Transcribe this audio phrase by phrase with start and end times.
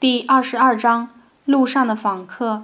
[0.00, 1.08] 第二十二章
[1.44, 2.62] 路上的访客。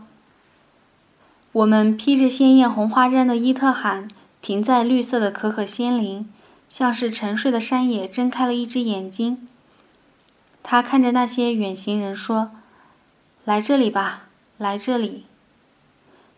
[1.50, 4.06] 我们披着鲜艳红花毡的伊特罕
[4.40, 6.32] 停在绿色的可可仙林，
[6.70, 9.48] 像是沉睡的山野睁开了一只眼睛。
[10.62, 12.52] 他看着那些远行人说
[13.44, 14.26] ：“来这里吧，
[14.56, 15.26] 来这里。”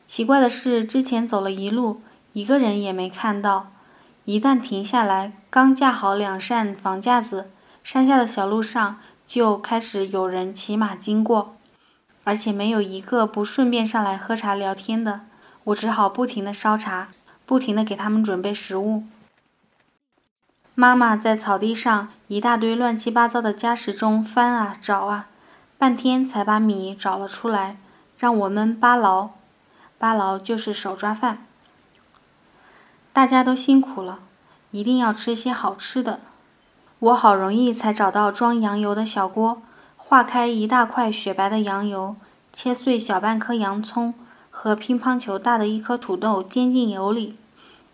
[0.09, 2.01] 奇怪的是，之前走了一路，
[2.33, 3.71] 一个人也没看到。
[4.25, 7.51] 一旦停下来，刚架好两扇房架子，
[7.85, 8.99] 山下的小路上。
[9.27, 11.56] 就开始有人骑马经过，
[12.22, 15.22] 而且没有一个不顺便上来喝茶聊天的。
[15.64, 17.08] 我只好不停地烧茶，
[17.44, 19.03] 不停地给他们准备食物。
[20.76, 25.29] 妈妈在草地上一大堆乱七八糟的家什中翻啊找啊，
[25.76, 27.79] 半天才把米找了出来，
[28.17, 29.31] 让我们扒牢。
[29.98, 31.46] 扒牢就是手抓饭。
[33.12, 34.20] 大家都辛苦了，
[34.70, 36.20] 一定要吃些好吃的。
[36.98, 39.61] 我好容易才找到装羊油的小锅，
[39.98, 42.17] 化开一大块雪白的羊油，
[42.55, 44.14] 切碎小半颗洋葱
[44.51, 47.37] 和乒乓球大的一颗土豆，煎进油里，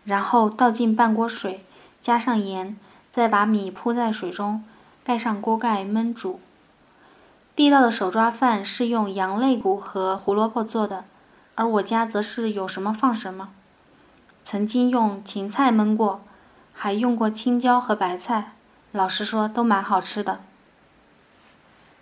[0.04, 1.64] 然后倒进半锅水，
[2.00, 2.78] 加上盐，
[3.10, 4.62] 再把米铺在水中，
[5.02, 6.38] 盖上锅盖焖煮。
[7.56, 11.04] 地道的手抓饭是用羊肋骨和胡萝卜做的，
[11.56, 13.48] 而我家则是有什么放什么。
[14.44, 16.20] 曾经用芹菜焖过，
[16.72, 18.52] 还用过青椒和白菜。
[18.92, 20.40] 老实说，都蛮好吃的。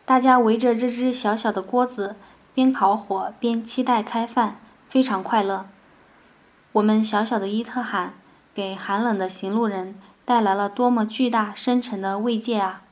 [0.05, 2.17] 大家围着这只小小的锅子，
[2.53, 4.57] 边烤火边期待开饭，
[4.89, 5.67] 非常快乐。
[6.73, 8.15] 我们小小的伊特罕
[8.53, 12.83] 给寒冷的行路人带来了多么巨大深沉的慰藉啊！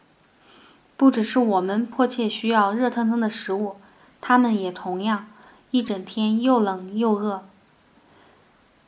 [0.96, 3.76] 不只是我们迫切需要热腾腾的食物，
[4.20, 5.26] 他们也同样，
[5.72, 7.42] 一整天又冷又饿。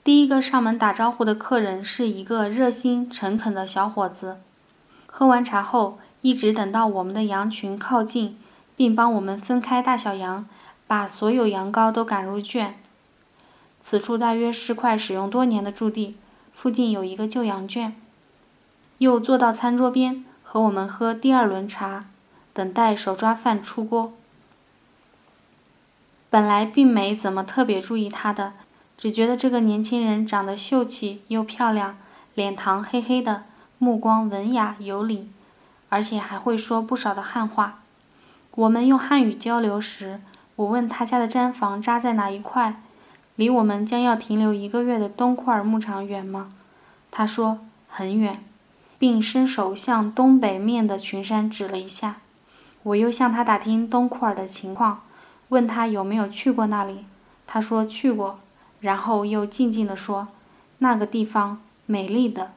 [0.04, 4.38] 第一个上门打招呼的客人是一个热心诚恳的小伙子。
[5.12, 8.38] 喝完茶后，一直等到我们的羊群靠近，
[8.76, 10.46] 并帮我们分开大小羊，
[10.86, 12.78] 把所有羊羔都赶入圈。
[13.80, 16.16] 此处大约是块使用多年的驻地，
[16.54, 17.94] 附近有一个旧羊圈。
[18.98, 22.06] 又坐到餐桌边，和我们喝第二轮茶，
[22.52, 24.12] 等待手抓饭出锅。
[26.30, 28.52] 本来并没怎么特别注意他的，
[28.96, 31.98] 只觉得这个年轻人长得秀气又漂亮，
[32.34, 33.42] 脸膛黑黑的。
[33.82, 35.30] 目光文雅有礼，
[35.88, 37.78] 而且还会说不少的汉话。
[38.50, 40.20] 我们用汉语交流时，
[40.56, 42.82] 我问他家的毡房扎在哪一块，
[43.36, 46.52] 离我们将要停留一个月的东库尔牧场远吗？
[47.10, 48.44] 他说很远，
[48.98, 52.16] 并伸手向东北面的群山指了一下。
[52.82, 55.00] 我又向他打听东库尔的情况，
[55.48, 57.06] 问他有没有去过那里。
[57.46, 58.40] 他说去过，
[58.80, 60.28] 然后又静静地说
[60.78, 62.50] ：“那个地方美丽的。”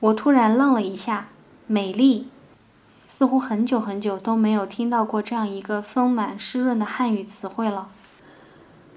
[0.00, 1.28] 我突然愣了一下，
[1.66, 2.28] 美丽，
[3.06, 7.88] 似乎很久很久都没有听到过这样一个丰满湿润的汉语词汇了。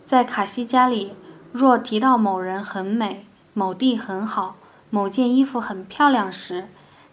[0.06, 1.14] 在卡西家里，
[1.52, 4.56] 若提到某人很美、某地很好、
[4.90, 6.70] 某件衣服很漂亮时，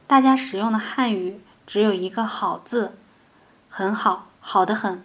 [0.06, 2.96] 大家使用的汉语只有一个“好”字，
[3.68, 5.02] 很好，好的很，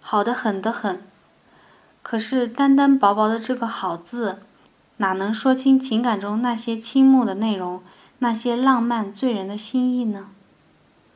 [0.00, 1.02] 好的很的很。
[2.02, 4.38] 可是，单单薄薄的这个“好”字，
[4.98, 7.82] 哪能说清情感中那些倾慕的内容？
[8.20, 10.30] 那些浪漫醉人的心意呢？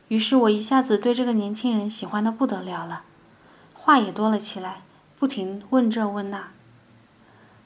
[0.08, 3.02] 于是我一下子对这个年轻人喜欢的不得了了，
[3.74, 4.82] 话也多了起来，
[5.18, 6.50] 不停问这问那。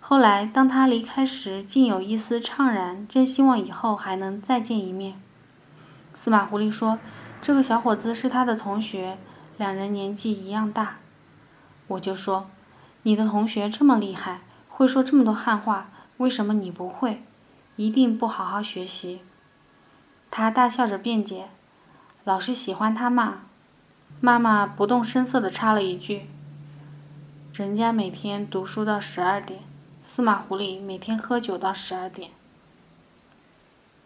[0.00, 5.20] 后来当他离开时，竟有一丝怅然，真希望以后还能再见一面。
[6.14, 6.98] 司马狐狸说
[7.42, 9.18] ：“这个小伙子是他的同学，
[9.58, 10.96] 两人年纪一样大。”
[11.88, 12.48] 我就说
[13.02, 17.22] ：“你的同学这么厉害，会说这么多汉话，为什么你不会？”
[17.76, 19.20] 一定不好好学习。
[20.30, 21.48] 他大笑着辩解
[22.24, 23.42] ：“老师喜欢他嘛。”
[24.20, 26.28] 妈妈不动声色地插了一句
[27.54, 29.60] ：“人家每天读书到十二点，
[30.02, 32.30] 司马狐狸每天喝酒到十二点。”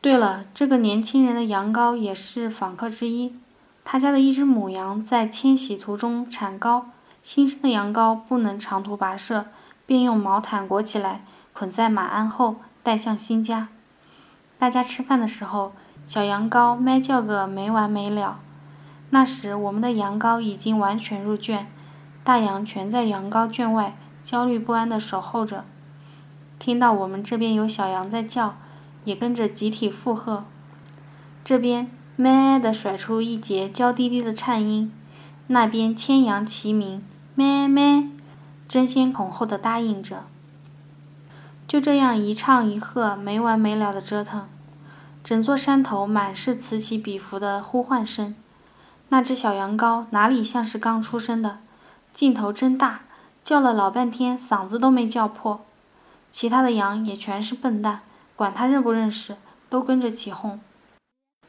[0.01, 3.37] 对了，这个年轻人的羊羔也是访客之一。
[3.85, 6.85] 他家的一只母羊在迁徙途中产羔，
[7.23, 9.47] 新生的羊羔不能长途跋涉，
[9.87, 12.57] 便用毛毯裹起来，捆在马鞍后。
[12.91, 13.69] 带向新家。
[14.59, 15.71] 大家吃饭的时候，
[16.05, 18.41] 小羊羔咩叫个没完没了。
[19.11, 21.71] 那时，我们的羊羔已经完全入圈，
[22.25, 25.65] 大羊全在羊羔圈外焦虑不安地守候着。
[26.59, 28.57] 听到我们这边有小羊在叫，
[29.05, 30.43] 也跟着集体附和。
[31.45, 34.93] 这边咩地甩出一节娇滴滴的颤音，
[35.47, 37.05] 那边千羊齐鸣，
[37.37, 38.09] 咩咩，
[38.67, 40.25] 争先恐后地答应着。
[41.71, 44.49] 就这样一唱一和，没完没了的折腾，
[45.23, 48.35] 整座山头满是此起彼伏的呼唤声。
[49.11, 51.59] 那只小羊羔哪里像是刚出生的，
[52.13, 53.03] 劲头真大，
[53.45, 55.61] 叫了老半天，嗓子都没叫破。
[56.33, 58.01] 其他的羊也全是笨蛋，
[58.35, 59.37] 管它认不认识，
[59.69, 60.59] 都跟着起哄。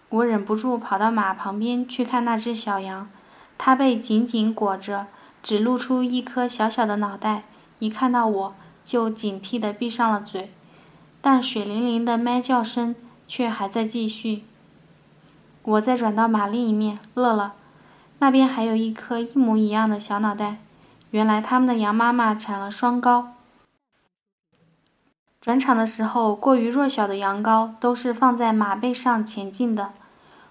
[0.09, 3.09] 我忍不住跑到马旁边去看那只小羊，
[3.57, 5.07] 它被紧紧裹着，
[5.41, 7.45] 只露出一颗小小的脑袋，
[7.79, 8.55] 一看到我
[8.91, 10.51] 就警惕地闭上了嘴，
[11.21, 12.93] 但水灵灵的咩叫声
[13.25, 14.43] 却还在继续。
[15.63, 17.53] 我再转到马另一面，乐了，
[18.19, 20.57] 那边还有一颗一模一样的小脑袋，
[21.11, 23.27] 原来他们的羊妈妈产了双羔。
[25.39, 29.93] 转场的时候，过于弱小的羊羔都是放在马背上前进的。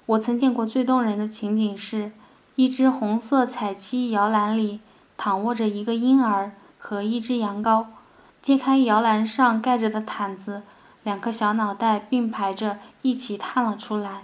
[0.06, 2.12] 我曾见过最动人的情景是，
[2.54, 4.81] 一只红色彩漆摇篮里
[5.19, 7.84] 躺卧着一个婴儿和一只羊羔，
[8.42, 10.62] 揭开摇篮上盖着的毯子，
[11.02, 14.22] 两颗小脑袋并排着一起探了出来。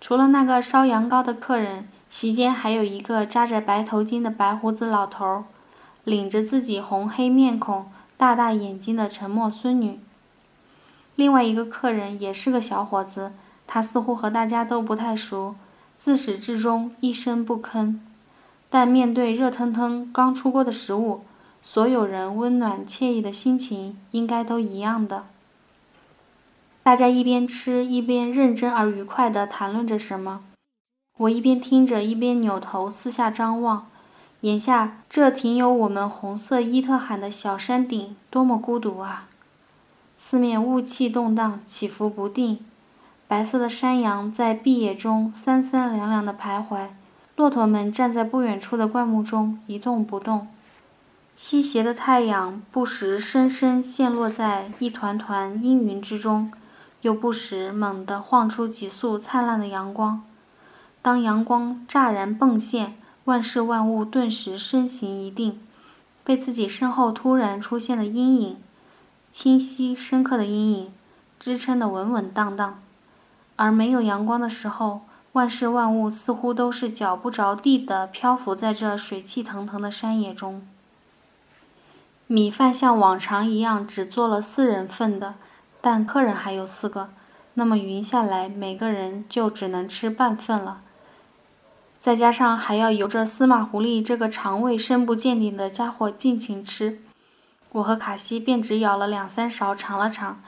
[0.00, 5.44] 除了那个烧羊羔的客人，席间还有一个扎着白头巾的白胡子老头，
[6.04, 10.00] 领着自己红黑面孔、大大眼睛的沉默孙女。
[11.16, 13.32] 另外一个客人也是个小伙子。
[13.70, 15.54] 他似乎和大家都不太熟，
[15.98, 17.98] 自始至终一声不吭。
[18.70, 21.22] 但面对热腾腾刚出锅的食物，
[21.62, 25.26] 所有人温暖惬意的心情应该都一样的。
[26.82, 30.40] 大家一边吃一边认真而愉快地谈论着什么，
[31.18, 33.86] 我一边听着一边扭头四下张望。
[34.42, 39.26] 眼下这停有我们红色伊特罕的小山顶多么孤独啊！
[40.16, 42.64] 四面雾气动荡，起伏不定。
[43.26, 46.86] 白色的山羊在碧野中三三两两地徘徊，
[47.36, 50.46] 骆驼们站在不远处的灌木中一动不动。
[51.40, 56.50] 西斜的太阳不时深深陷落在一团团阴云之中，
[57.02, 60.24] 又不时猛地晃出几束灿烂的阳光。
[61.00, 62.96] 当阳光乍然迸现，
[63.26, 65.60] 万事万物顿时身形一定，
[66.24, 68.56] 被自己身后突然出现的阴影，
[69.30, 70.92] 清晰深刻的阴影，
[71.38, 72.82] 支撑得稳稳当当。
[73.54, 75.02] 而没有阳光的时候，
[75.34, 80.66] 万事万物似乎都是脚不着地的漂浮在这水气腾腾的山野中。
[82.30, 85.36] 米饭像往常一样只做了四人份的，
[85.80, 87.08] 但客人还有四个，
[87.54, 90.82] 那么匀下来每个人就只能吃半份了。
[91.98, 97.00] 再加上还要由着司马狐狸这个肠胃深不见底的家伙尽情吃，
[97.72, 100.40] 我和卡西便只舀了两三勺尝了尝。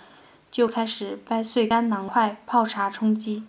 [0.50, 3.44] 就开始掰碎干囊块泡茶充饥。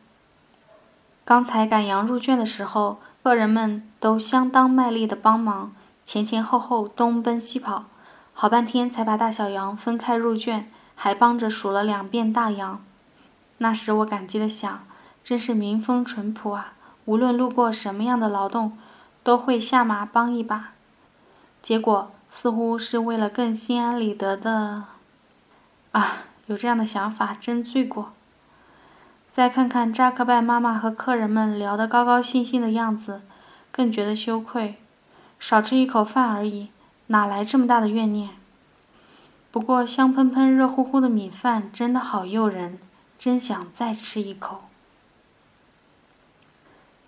[1.25, 5.73] 刚才赶羊入圈的时候，客人们都相当卖力的帮忙，
[6.05, 7.85] 前前后后东奔西跑，
[8.41, 12.83] 好半天才把大小羊分开入圈，还帮着数了两遍大羊。
[13.59, 14.83] 那时我感激的想，
[15.23, 16.73] 真是民风淳朴啊！
[17.05, 18.75] 无论路过什么样的劳动，
[19.21, 20.71] 都会下马帮一把。
[21.61, 24.85] 结果似乎是为了更心安理得的
[25.91, 26.23] 啊。
[26.47, 28.11] 有这样的想法真罪过。
[29.31, 33.21] 再看看扎克拜妈妈和客人们聊得高高兴兴的样子，
[33.71, 34.77] 更觉得羞愧。
[35.39, 36.69] 少吃一口饭而已，
[37.11, 38.29] 哪来这么大的怨念？
[39.51, 42.79] 不过香喷喷、热乎乎的米饭真的好诱人，
[43.19, 44.61] 真想再吃一口。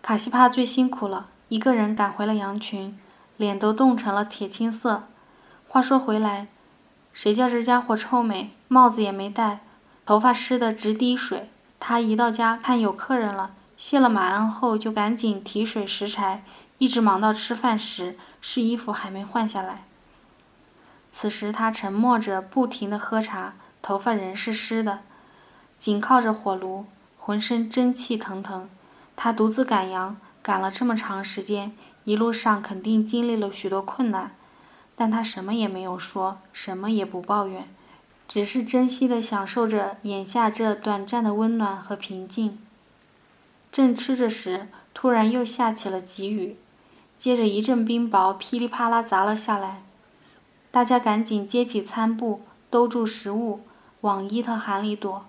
[0.01, 2.99] 卡西帕最辛苦了，一个人赶回了羊群，
[3.37, 5.03] 脸都冻成了铁青色。
[5.69, 6.47] 话说回来。
[7.13, 9.61] 谁叫这家伙臭美，帽子也没戴，
[10.05, 11.49] 头发湿得直滴水。
[11.79, 16.43] 他一到家看有客人了，谢了马鞍后就赶紧提水拾柴，
[16.79, 19.85] 一直忙到吃饭时，是衣服还没换下来。
[21.15, 23.53] 此时他沉默着，不停地喝茶，
[23.83, 25.01] 头发仍是湿的，
[25.77, 26.85] 紧靠着火炉，
[27.19, 28.67] 浑身蒸气腾腾。
[29.15, 31.71] 他独自赶羊，赶了这么长时间，
[32.05, 34.31] 一路上肯定经历了许多困难。
[34.95, 37.67] 但他什么也没有说，什么也不抱怨，
[38.27, 42.57] 只是珍惜地享受着眼下这短暂的温暖和平静。
[43.71, 46.57] 正吃着时，突然又下起了急雨，
[47.19, 49.83] 接着一阵冰雹噼里啪啦砸了下来。
[50.73, 53.61] 大家赶紧接起餐布，兜住食物，
[54.01, 55.27] 往伊特罕里躲。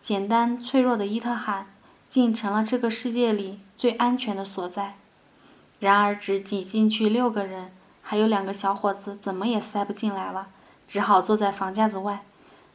[0.00, 1.66] 简单脆弱的伊特罕，
[2.08, 4.94] 竟成了这个世界里最安全的所在。
[5.80, 7.72] 然而，只挤进去六个人。
[8.00, 10.46] 还有两个小伙子怎么也塞不进来了，
[10.86, 12.22] 只好坐在房架子外。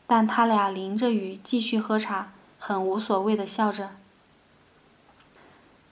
[0.05, 3.91] 但他俩淋着雨继续喝茶，很无所谓的笑着。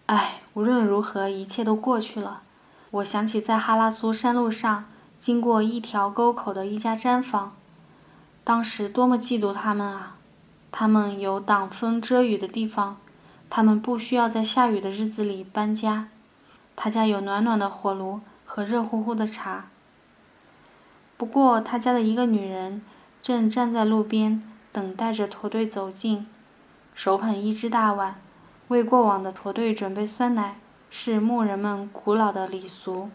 [0.07, 2.41] 唉，无论如何，一切都过去了。
[2.91, 4.83] 我想起在哈拉苏山路上
[5.19, 7.55] 经过一条沟口的一家毡房，
[8.43, 10.15] 当时多么嫉妒他们啊！
[10.71, 12.97] 他们有挡风遮雨的地方，
[13.49, 16.09] 他们不需要在下雨的日子里搬家。
[16.75, 19.65] 他家有暖暖的火炉和热乎乎的茶。
[21.17, 22.83] 不过，他家的一个女人
[23.21, 26.27] 正站在路边，等待着驼队走近，
[26.93, 28.21] 手捧一只大碗，
[28.67, 30.59] 为过往的驼队准备酸奶，
[30.91, 33.09] 是牧人们古老的礼俗。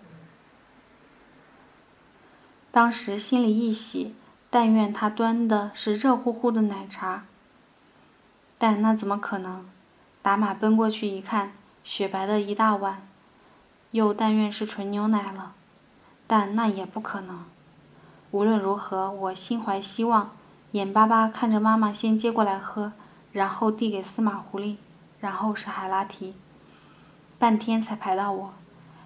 [2.72, 4.14] 当时心里一喜，
[4.48, 7.24] 但愿他端的是热乎乎的奶茶。
[8.56, 9.66] 但那怎么可能？
[10.22, 11.52] 打马奔过去一看，
[11.84, 13.06] 雪白的一大碗。
[13.90, 15.52] 又但愿是纯牛奶了，
[16.26, 17.44] 但那也不可能。
[18.30, 20.30] 无论如何，我心怀希望，
[20.70, 22.92] 眼巴巴看着妈妈先接过来喝，
[23.32, 24.76] 然后递给司马狐狸，
[25.20, 26.34] 然后是海拉提，
[27.38, 28.54] 半天才排到我，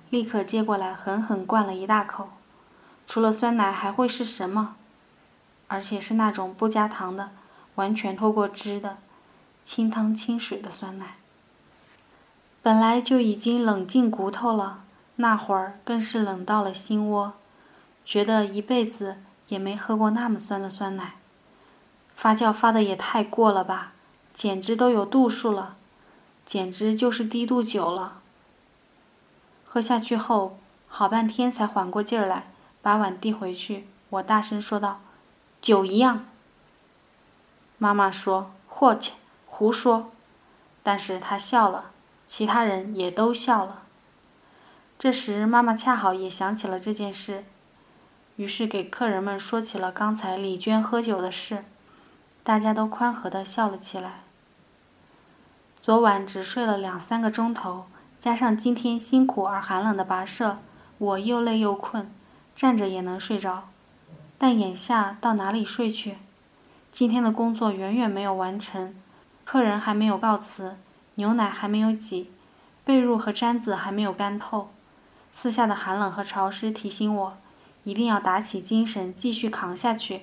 [0.08, 2.28] 立刻接过来狠狠灌了一大口。
[3.06, 4.76] 除了酸奶还会是什么？
[5.68, 7.30] 而且是那种不加糖的，
[7.74, 8.98] 完全脱过脂的，
[9.64, 11.16] 清汤清水的酸奶。
[12.62, 14.84] 本来就已经冷进骨头了，
[15.16, 17.34] 那会儿更是冷到了心窝，
[18.04, 19.16] 觉得一辈子
[19.48, 21.14] 也没喝过那么酸的酸奶。
[22.14, 23.92] 发酵发的也太过了吧，
[24.32, 25.76] 简直都有度数了，
[26.44, 28.20] 简直就是低度酒了。
[29.64, 30.58] 喝下去后，
[30.88, 32.46] 好半天才缓过劲儿来，
[32.86, 35.00] 把碗递回去，我大声说道
[35.60, 36.24] ：“酒一样。”
[37.78, 39.14] 妈妈说：“霍切，
[39.44, 40.12] 胡说。”
[40.84, 41.86] 但是她笑了。
[42.28, 43.82] 其他人也都笑了。
[45.00, 47.42] 这时，妈妈恰好也想起了这件事，
[48.36, 51.64] 于是给客人们说起了刚才李娟喝酒的事。
[52.44, 54.20] 大家都宽和地笑了起来。
[55.82, 57.86] 昨晚只睡了两三个钟头，
[58.20, 60.58] 加上今天辛苦而寒冷的跋涉，
[60.98, 62.08] 我又累又困，
[62.56, 63.68] 站着也能睡着。
[64.36, 66.16] 但眼下到哪里睡去？
[66.90, 68.94] 今天的工作远远没有完成，
[69.44, 70.76] 客人还没有告辞。
[71.18, 72.30] 牛奶还没有挤，
[72.84, 74.70] 被褥和毡子还没有干透，
[75.32, 77.38] 四下的寒冷和潮湿提醒我，
[77.84, 80.22] 一定要打起精神继续扛下去。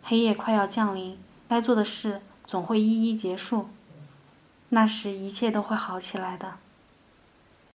[0.00, 3.68] 黑夜快要降临，该做的事总会一一结束，
[4.68, 6.58] 那时一切都会好起来的。